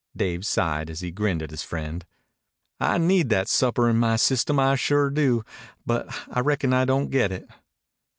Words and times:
Dave 0.17 0.47
sighed 0.47 0.89
as 0.89 1.01
he 1.01 1.11
grinned 1.11 1.43
at 1.43 1.51
his 1.51 1.61
friend. 1.61 2.07
"I 2.79 2.97
need 2.97 3.29
that 3.29 3.47
supper 3.47 3.87
in 3.87 3.97
my 3.97 4.15
system. 4.15 4.57
I 4.59 4.75
sure 4.75 5.11
do, 5.11 5.43
but 5.85 6.07
I 6.27 6.39
reckon 6.39 6.73
I 6.73 6.85
don't 6.85 7.11
get 7.11 7.31
it." 7.31 7.47